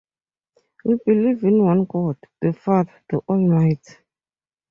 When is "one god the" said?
1.63-2.53